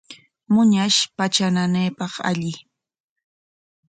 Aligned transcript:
Muñash 0.53 0.99
patra 1.17 1.47
nanaypaqqa 1.55 2.19
alli. 2.29 2.53